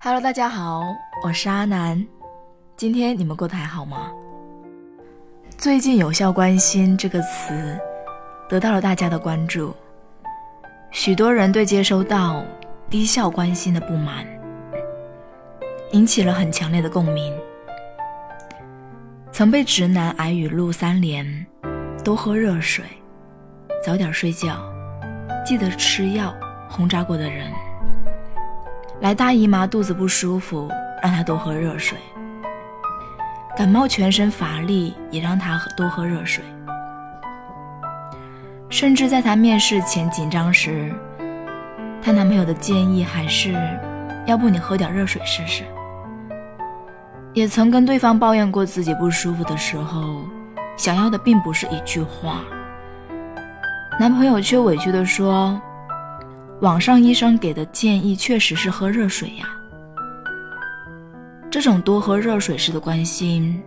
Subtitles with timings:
[0.00, 0.94] Hello，大家好，
[1.24, 2.06] 我是阿南。
[2.76, 4.12] 今天你们过得还好吗？
[5.56, 7.76] 最近“有效关心”这个词
[8.48, 9.74] 得到了大家的关注，
[10.92, 12.44] 许多人对接收到
[12.88, 14.24] 低效关心的不满，
[15.90, 17.36] 引起了很强烈的共鸣。
[19.32, 21.44] 曾被直男癌语录三连：
[22.04, 22.84] 多喝热水，
[23.84, 24.62] 早点睡觉，
[25.44, 26.32] 记得吃药，
[26.70, 27.50] 轰炸过的人。
[29.00, 30.68] 来大姨妈肚子不舒服，
[31.00, 31.96] 让她多喝热水；
[33.56, 36.42] 感冒全身乏力，也让她多喝热水。
[38.68, 40.92] 甚至在她面试前紧张时，
[42.02, 43.54] 她男朋友的建议还是：
[44.26, 45.62] 要不你喝点热水试试。
[47.32, 50.22] 也曾跟对方抱怨过自己不舒服的时候，
[50.76, 52.40] 想要的并不是一句话，
[54.00, 55.60] 男朋友却委屈地说。
[56.60, 59.48] 网上医生给的建议确实是喝热水呀。
[61.48, 63.62] 这种多喝热水式的关心，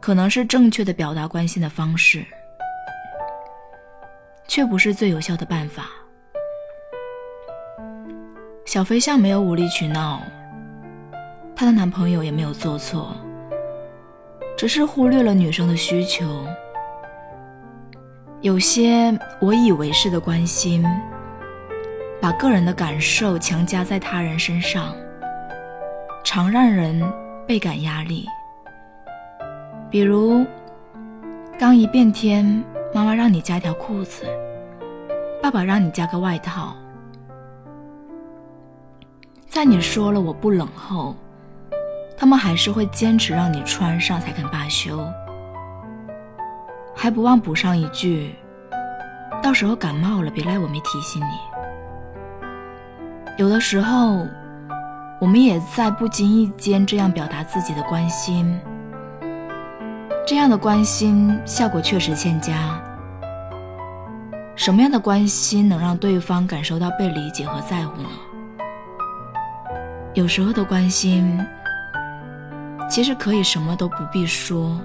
[0.00, 2.24] 可能是正确的表达关心的方式，
[4.48, 5.84] 却不是最有效的办法。
[8.64, 10.22] 小飞象没有无理取闹，
[11.54, 13.14] 她的男朋友也没有做错，
[14.56, 16.24] 只是忽略了女生的需求。
[18.40, 20.82] 有些我以为是的关心。
[22.26, 24.92] 把个人的感受强加在他人身上，
[26.24, 27.00] 常让人
[27.46, 28.26] 倍感压力。
[29.88, 30.44] 比如，
[31.56, 32.44] 刚一变天，
[32.92, 34.26] 妈妈让你加条裤子，
[35.40, 36.74] 爸爸让你加个外套，
[39.46, 41.14] 在你说了我不冷后，
[42.16, 44.98] 他们还是会坚持让你穿上才肯罢休，
[46.92, 48.34] 还不忘补上一句
[49.40, 51.30] ：“到时候感冒了，别赖我没提醒你。”
[53.36, 54.26] 有的时候，
[55.20, 58.58] 我们也在不经意间这样表达自己的关心。
[60.26, 62.80] 这样的关心效果确实欠佳。
[64.54, 68.08] 什么样的关心能让对方感受到被理解和在乎呢？
[70.14, 71.38] 有时候的关心，
[72.88, 74.80] 其实可以什么都不必说，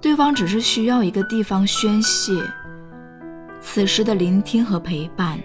[0.00, 2.32] 对方只是需要一个地方宣泄，
[3.60, 5.38] 此时的聆听和陪伴。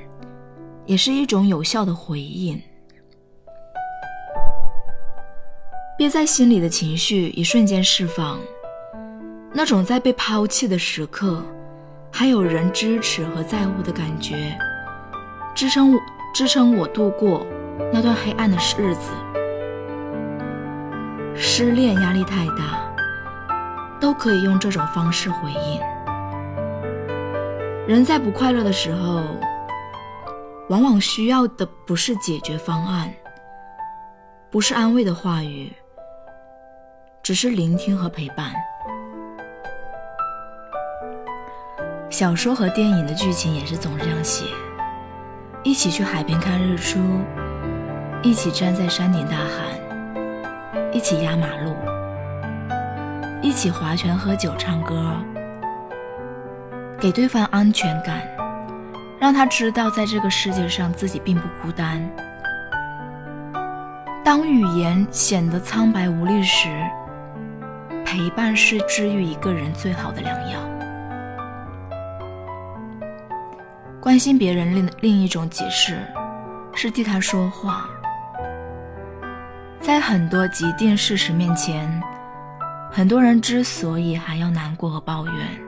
[0.88, 2.59] 也是一种有效的回应。
[5.98, 8.40] 憋在心里的情绪一瞬间释放，
[9.53, 11.44] 那种在被抛弃的时刻，
[12.12, 14.58] 还有人支持和在乎的感觉，
[15.53, 16.00] 支撑我
[16.34, 17.46] 支撑我度过
[17.92, 19.12] 那段黑暗的日子。
[21.36, 22.90] 失恋压力太大，
[24.00, 25.81] 都可以用这种方式回应。
[27.86, 29.36] 人在不快乐的时候。
[30.69, 33.09] 往往需要的不是解决方案，
[34.51, 35.72] 不是安慰的话语，
[37.23, 38.51] 只是聆听和陪伴。
[42.09, 44.45] 小说和电影的剧情也是总这样写：
[45.63, 46.99] 一起去海边看日出，
[48.22, 51.73] 一起站在山顶大喊，一起压马路，
[53.41, 55.16] 一起划拳喝酒唱歌，
[56.99, 58.37] 给对方安全感。
[59.19, 62.01] 让他知道，在这个世界上自己并不孤单。
[64.23, 66.69] 当语言显得苍白无力时，
[68.05, 70.59] 陪伴是治愈一个人最好的良药。
[74.00, 75.97] 关心别人另另一种解释，
[76.73, 77.89] 是替他说话。
[79.81, 82.01] 在很多既定事实面前，
[82.91, 85.66] 很多人之所以还要难过和抱怨。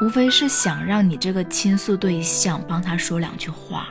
[0.00, 3.88] 无非是想让你这个倾诉对象帮他说两句话。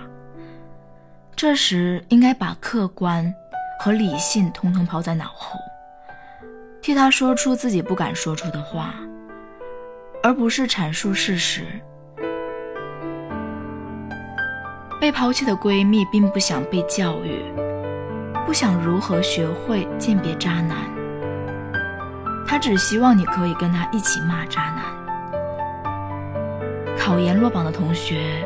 [1.36, 3.32] 这时应该把客观
[3.80, 5.60] 和理性通通抛在脑后，
[6.82, 8.96] 替他说出自己不敢说出的话，
[10.24, 11.66] 而不是阐述事实。
[15.00, 17.44] 被抛弃的闺蜜并不想被教育，
[18.48, 20.78] 不想如何学会鉴别渣男，
[22.48, 25.07] 她只希望你可以跟她一起骂渣男。
[27.08, 28.46] 考研落榜的同学，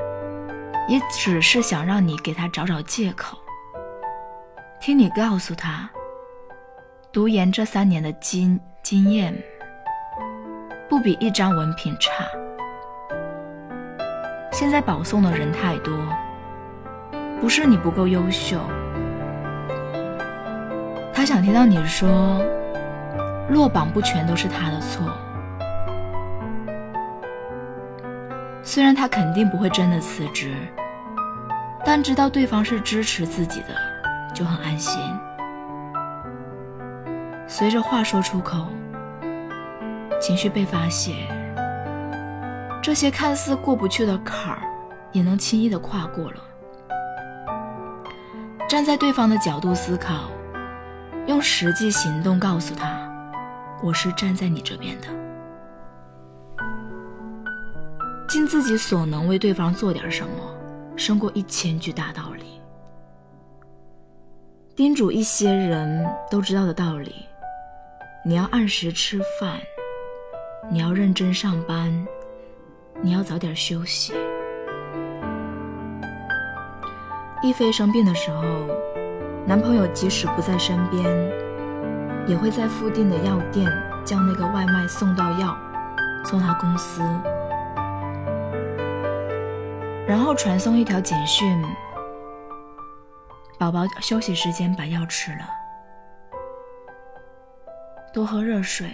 [0.87, 3.35] 也只是想让你给他找找借口。
[4.79, 5.89] 听你告诉他，
[7.11, 9.33] 读研这三年的经经验，
[10.87, 12.23] 不比一张文凭差。
[14.51, 15.91] 现在保送的人太多，
[17.39, 18.59] 不是你不够优秀。
[21.11, 22.39] 他想听到你说，
[23.49, 25.11] 落榜不全都是他的错。
[28.63, 30.55] 虽然他肯定不会真的辞职，
[31.83, 33.75] 但知道对方是支持自己的，
[34.33, 35.01] 就很安心。
[37.47, 38.67] 随着话说出口，
[40.21, 41.27] 情绪被发泄，
[42.81, 44.61] 这些看似过不去的坎儿，
[45.11, 46.37] 也能轻易的跨过了。
[48.69, 50.29] 站在对方的角度思考，
[51.25, 53.11] 用实际行动告诉他
[53.83, 55.07] ：“我是站在你这边的。”
[58.41, 60.31] 尽自己所能为对方做点什么，
[60.95, 62.59] 胜过一千句大道理。
[64.75, 67.13] 叮嘱一些人都知道的道理：
[68.25, 69.59] 你要按时吃饭，
[70.71, 71.93] 你要认真上班，
[73.03, 74.11] 你要早点休息。
[77.43, 78.43] 一菲生病的时候，
[79.45, 81.05] 男朋友即使不在身边，
[82.25, 83.71] 也会在附近的药店
[84.03, 85.55] 叫那个外卖送到药，
[86.25, 87.03] 送他公司，
[90.11, 91.57] 然后传送一条简讯：
[93.57, 95.47] 宝宝休息时间把药吃了，
[98.13, 98.89] 多喝热水，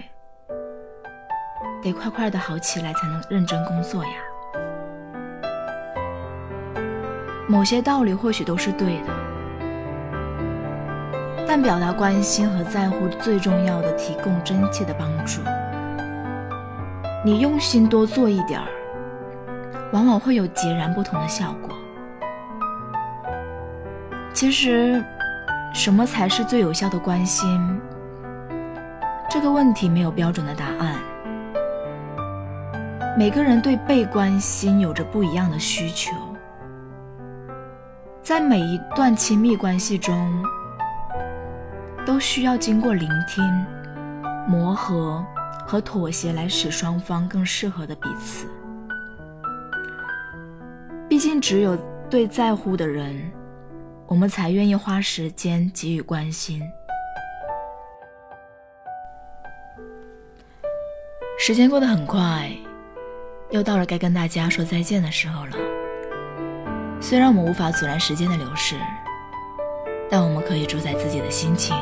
[1.81, 4.11] 得快快的好起来才能认真工作呀。
[7.47, 9.09] 某些道理或许都是对的，
[11.47, 15.41] 但表达关心和在乎最重要的，提供真切的帮助。
[17.25, 18.67] 你用心多做一点儿，
[19.91, 21.69] 往往会有截然不同的效果。
[24.33, 25.03] 其实，
[25.73, 27.79] 什么才是最有效的关心？
[29.29, 30.95] 这个问题没有标准的答案。
[33.17, 36.11] 每个人对被关心有着不一样的需求。
[38.21, 40.31] 在每一段亲密关系中，
[42.05, 43.43] 都需要经过聆听、
[44.47, 45.25] 磨合
[45.65, 48.47] 和妥协来使双方更适合的彼此。
[51.49, 51.77] 只有
[52.09, 53.15] 对在乎的人，
[54.05, 56.61] 我们才愿意花时间给予关心。
[61.39, 62.51] 时间过得很快，
[63.49, 65.53] 又到了该跟大家说再见的时候了。
[66.99, 68.75] 虽然我们无法阻拦时间的流逝，
[70.09, 71.73] 但我们可以主宰自己的心情。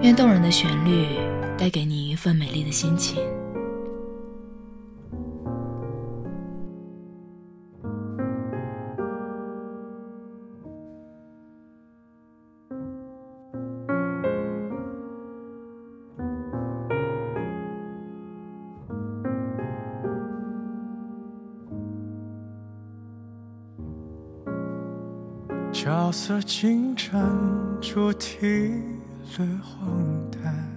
[0.00, 1.18] 愿动人的旋律
[1.58, 3.20] 带给你一份美丽的心情。
[25.86, 27.24] 角色进展，
[27.80, 28.72] 主题
[29.38, 30.68] 略荒诞，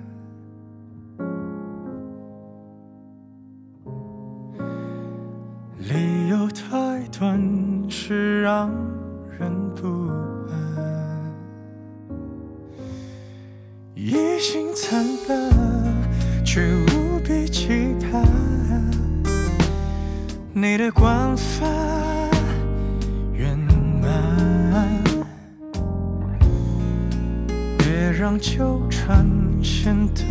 [5.80, 7.42] 理由太短，
[7.90, 8.70] 是让
[9.40, 9.88] 人不
[10.52, 11.34] 安。
[13.96, 15.52] 一心参半，
[16.46, 18.24] 却无比期盼
[20.54, 22.19] 你的惯犯。
[28.20, 29.26] 让纠缠
[29.64, 30.24] 显得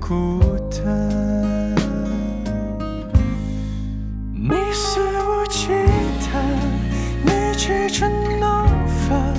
[0.00, 0.40] 孤
[0.70, 1.74] 单，
[4.32, 5.68] 你肆无忌
[6.18, 6.32] 惮，
[7.26, 8.08] 你急着
[8.40, 9.34] 闹翻，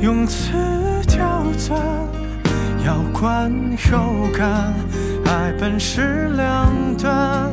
[0.00, 0.54] 用词
[1.06, 1.78] 刁钻，
[2.82, 3.52] 要观
[3.90, 4.72] 又干，
[5.26, 7.52] 爱本是两端，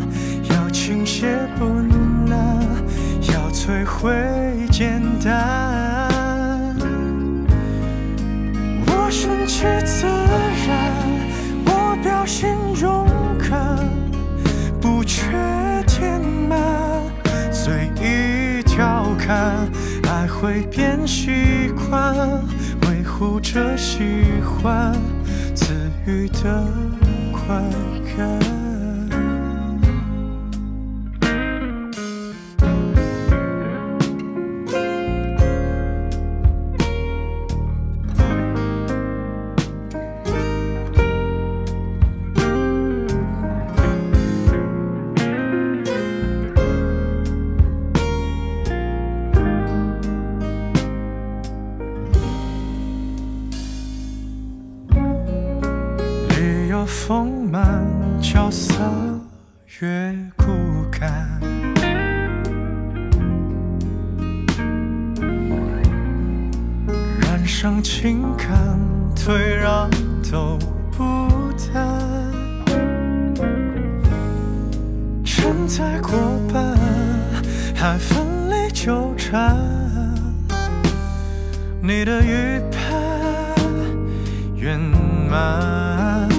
[0.52, 2.66] 要倾斜不难，
[3.34, 4.10] 要摧毁
[4.72, 5.79] 简单。
[19.30, 22.16] 爱会变习惯，
[22.88, 24.00] 维护着喜
[24.42, 24.96] 欢，
[25.54, 25.74] 赐
[26.08, 26.66] 予的
[27.32, 27.56] 快
[28.18, 28.69] 感。
[67.92, 68.80] 情感，
[69.16, 69.90] 退让
[70.32, 70.60] 都
[70.92, 72.00] 不谈，
[75.26, 76.12] 承载过
[76.54, 76.78] 半，
[77.76, 79.58] 还奋力纠缠，
[81.82, 82.96] 你的预判
[84.56, 84.80] 圆
[85.28, 86.30] 满，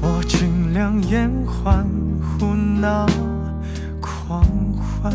[0.00, 1.86] 我尽量延缓
[2.20, 3.06] 胡闹
[4.00, 4.42] 狂
[4.80, 5.12] 欢。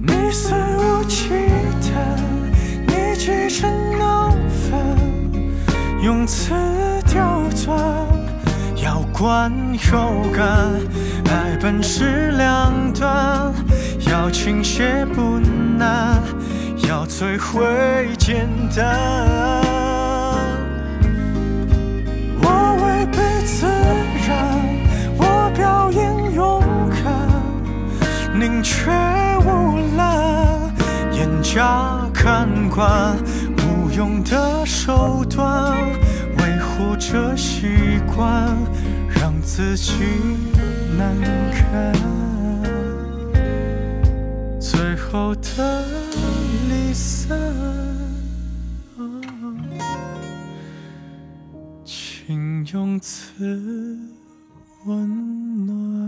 [0.00, 0.54] 你肆，
[3.48, 4.78] 你急成闹翻，
[6.02, 6.52] 用词
[7.06, 7.78] 刁钻，
[8.76, 9.50] 要观
[9.90, 10.68] 有感，
[11.30, 13.50] 爱本是两端，
[14.06, 15.40] 要倾斜不
[15.78, 16.20] 难，
[16.86, 18.84] 要摧毁简单。
[22.42, 23.64] 我违背自
[24.28, 24.36] 然，
[25.16, 28.90] 我表演勇敢，宁缺
[29.46, 30.70] 毋滥，
[31.12, 33.16] 严加看管，
[33.98, 35.76] 用的手段，
[36.38, 38.56] 维护着习惯，
[39.08, 39.92] 让自己
[40.96, 41.16] 难
[41.50, 41.92] 堪。
[44.60, 45.84] 最后的
[46.68, 47.36] 离散。
[51.84, 53.98] 请用词
[54.86, 56.07] 温暖